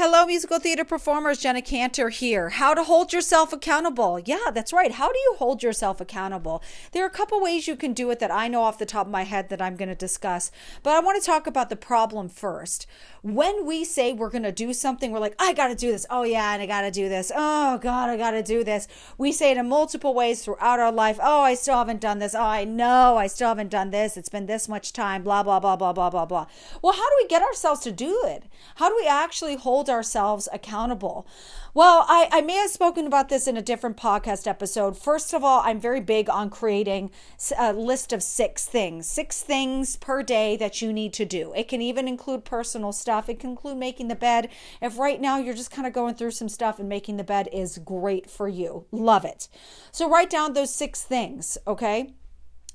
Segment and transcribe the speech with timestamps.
[0.00, 1.38] Hello, musical theater performers.
[1.40, 2.50] Jenna Cantor here.
[2.50, 4.20] How to hold yourself accountable.
[4.20, 4.92] Yeah, that's right.
[4.92, 6.62] How do you hold yourself accountable?
[6.92, 9.06] There are a couple ways you can do it that I know off the top
[9.06, 10.52] of my head that I'm going to discuss,
[10.84, 12.86] but I want to talk about the problem first.
[13.22, 16.06] When we say we're going to do something, we're like, I got to do this.
[16.08, 17.32] Oh, yeah, and I got to do this.
[17.34, 18.86] Oh, God, I got to do this.
[19.18, 21.18] We say it in multiple ways throughout our life.
[21.20, 22.36] Oh, I still haven't done this.
[22.36, 24.16] Oh, I know I still haven't done this.
[24.16, 26.46] It's been this much time, blah, blah, blah, blah, blah, blah, blah.
[26.82, 28.44] Well, how do we get ourselves to do it?
[28.76, 31.26] How do we actually hold ourselves accountable?
[31.74, 34.96] Well, I, I may have spoken about this in a different podcast episode.
[34.96, 37.10] First of all, I'm very big on creating
[37.58, 41.52] a list of six things, six things per day that you need to do.
[41.54, 44.48] It can even include personal stuff, it can include making the bed.
[44.80, 47.48] If right now you're just kind of going through some stuff and making the bed
[47.52, 49.48] is great for you, love it.
[49.92, 52.14] So write down those six things, okay?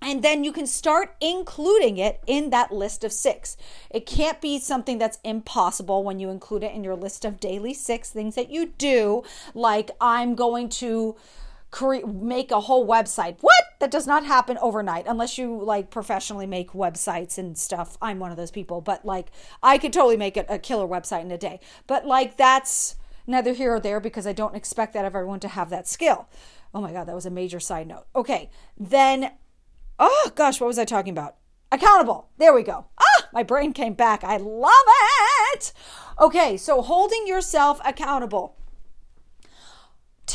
[0.00, 3.56] And then you can start including it in that list of six.
[3.90, 7.74] It can't be something that's impossible when you include it in your list of daily
[7.74, 11.16] six things that you do, like I'm going to
[11.70, 13.36] create make a whole website.
[13.40, 13.64] What?
[13.80, 17.96] That does not happen overnight unless you like professionally make websites and stuff.
[18.00, 19.30] I'm one of those people, but like
[19.62, 21.60] I could totally make a, a killer website in a day.
[21.86, 25.48] But like that's neither here or there because I don't expect that of everyone to
[25.48, 26.28] have that skill.
[26.74, 28.06] Oh my god, that was a major side note.
[28.16, 29.32] Okay, then
[29.98, 31.36] Oh gosh, what was I talking about?
[31.72, 32.28] Accountable.
[32.38, 32.86] There we go.
[32.98, 34.22] Ah, my brain came back.
[34.24, 34.72] I love
[35.54, 35.72] it.
[36.20, 38.56] Okay, so holding yourself accountable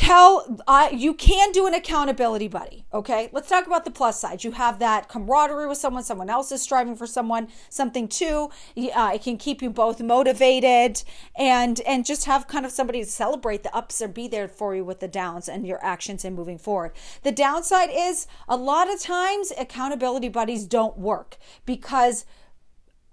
[0.04, 3.28] tell you can do an accountability buddy okay?
[3.32, 6.62] Let's talk about the plus side you have that camaraderie with someone someone else is
[6.62, 8.50] striving for someone something too.
[8.76, 11.02] Uh, it can keep you both motivated
[11.36, 14.74] and and just have kind of somebody to celebrate the ups and be there for
[14.74, 16.92] you with the downs and your actions and moving forward.
[17.22, 21.36] The downside is a lot of times accountability buddies don't work
[21.66, 22.24] because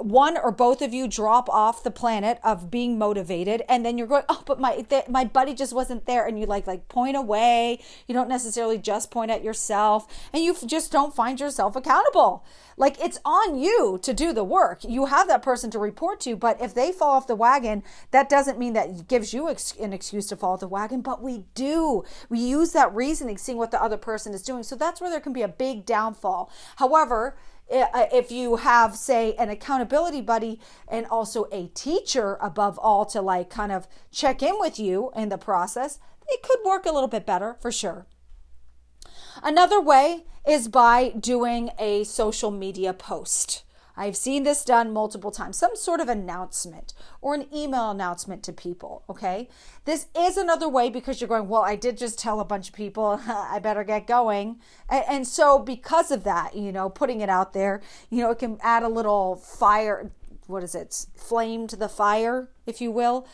[0.02, 4.08] one or both of you drop off the planet of being motivated and then you're
[4.08, 7.16] going oh but my th- my buddy just wasn't there and you like like point
[7.16, 7.80] away.
[8.08, 12.44] You don't necessarily just point at yourself and you just don't find yourself accountable.
[12.78, 14.84] Like it's on you to do the work.
[14.84, 18.30] You have that person to report to but if they fall off the wagon that
[18.30, 21.46] doesn't mean that gives you ex- an excuse to fall off the wagon but we
[21.54, 22.04] do.
[22.30, 24.64] We use that reasoning seeing what the other person is doing.
[24.64, 26.52] So that's where there can be a big downfall.
[26.78, 27.36] However
[27.72, 33.50] if you have say an accountability buddy and also a teacher above all to like
[33.50, 37.26] kind of check in with you in the process it could work a little bit
[37.26, 38.08] better for sure.
[39.44, 43.64] Another way is by doing a social media post
[43.96, 48.54] I've seen this done multiple times, some sort of announcement or an email announcement to
[48.54, 49.04] people.
[49.10, 49.50] Okay.
[49.86, 52.76] This is another way because you're going, well, I did just tell a bunch of
[52.76, 54.60] people, I better get going.
[54.90, 58.40] And, and so, because of that, you know, putting it out there, you know, it
[58.40, 60.12] can add a little fire.
[60.48, 61.06] What is it?
[61.16, 63.28] Flame to the fire, if you will.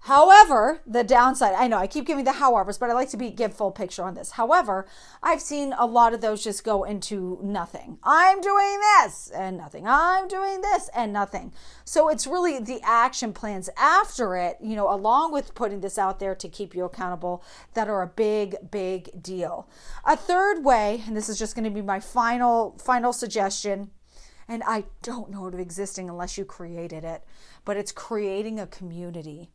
[0.00, 3.30] However, the downside, I know I keep giving the howevers, but I like to be
[3.30, 4.32] give full picture on this.
[4.32, 4.86] However,
[5.20, 7.98] I've seen a lot of those just go into nothing.
[8.04, 9.84] I'm doing this and nothing.
[9.84, 11.52] I'm doing this and nothing.
[11.84, 16.20] So it's really the action plans after it, you know, along with putting this out
[16.20, 17.42] there to keep you accountable
[17.74, 19.68] that are a big big deal.
[20.04, 23.90] A third way, and this is just going to be my final final suggestion,
[24.46, 27.24] and I don't know it existing unless you created it,
[27.64, 29.50] but it's creating a community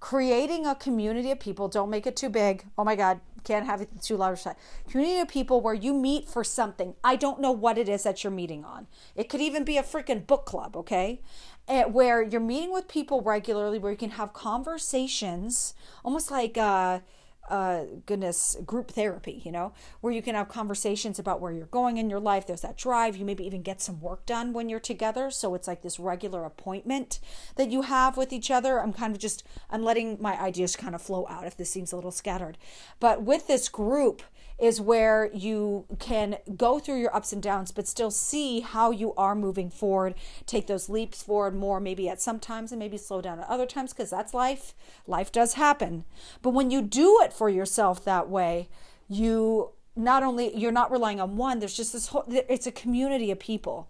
[0.00, 2.64] creating a community of people don't make it too big.
[2.76, 4.42] Oh my god can't have it too large.
[4.88, 6.94] Community of people where you meet for something.
[7.04, 8.88] I don't know what it is that you're meeting on.
[9.14, 11.20] It could even be a freaking book club okay?
[11.68, 15.74] Eh, where you're meeting with people regularly where you can have conversations
[16.04, 17.00] almost like uh
[17.48, 21.96] uh, goodness, group therapy, you know, where you can have conversations about where you're going
[21.96, 22.46] in your life.
[22.46, 23.16] There's that drive.
[23.16, 25.30] You maybe even get some work done when you're together.
[25.30, 27.20] So it's like this regular appointment
[27.56, 28.80] that you have with each other.
[28.80, 31.92] I'm kind of just, I'm letting my ideas kind of flow out if this seems
[31.92, 32.58] a little scattered.
[33.00, 34.22] But with this group,
[34.58, 39.12] is where you can go through your ups and downs, but still see how you
[39.14, 40.14] are moving forward.
[40.46, 43.66] Take those leaps forward more, maybe at some times, and maybe slow down at other
[43.66, 44.74] times, because that's life.
[45.06, 46.04] Life does happen.
[46.40, 48.68] But when you do it for yourself that way,
[49.08, 53.30] you not only you're not relying on one there's just this whole it's a community
[53.30, 53.88] of people.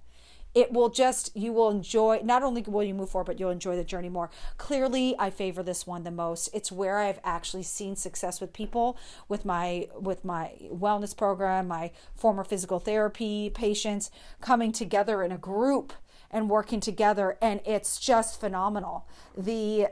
[0.55, 3.77] It will just you will enjoy not only will you move forward but you'll enjoy
[3.77, 4.31] the journey more.
[4.57, 6.49] Clearly i favor this one the most.
[6.55, 8.97] It's where i've actually seen success with people
[9.29, 14.11] with my with my wellness program my former physical therapy patients
[14.41, 15.93] coming together in a group
[16.31, 19.07] and working together and it's just phenomenal.
[19.37, 19.89] The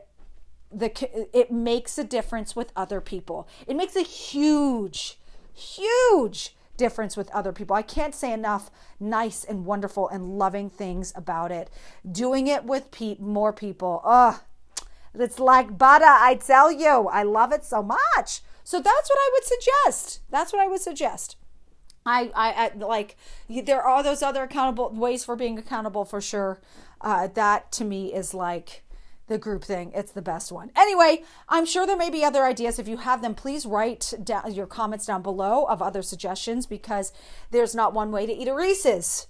[0.78, 5.18] the it makes a difference with other people it makes a huge
[5.52, 7.76] huge difference with other people.
[7.76, 11.70] I can't say enough nice and wonderful and loving things about it.
[12.10, 14.00] Doing it with pe- more people.
[14.04, 14.40] Ugh.
[15.14, 17.08] It's like butter, I tell you.
[17.08, 18.42] I love it so much.
[18.64, 20.20] So that's what I would suggest.
[20.30, 21.36] That's what I would suggest.
[22.06, 23.16] I, I, I like
[23.48, 26.60] there are those other accountable ways for being accountable for sure.
[27.00, 28.82] Uh, that to me is like
[29.26, 29.92] the group thing.
[29.94, 30.70] It's the best one.
[30.76, 32.78] Anyway, I'm sure there may be other ideas.
[32.78, 37.12] If you have them, please write down your comments down below of other suggestions because
[37.50, 39.26] there's not one way to eat a Reese's.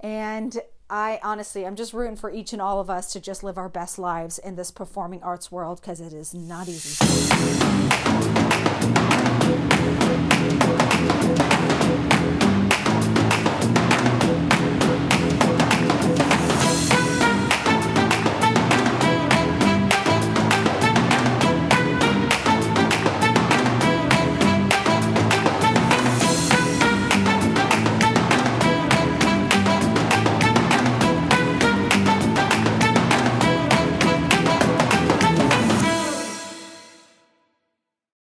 [0.00, 0.58] And
[0.88, 3.68] I honestly, I'm just rooting for each and all of us to just live our
[3.68, 7.04] best lives in this performing arts world because it is not easy.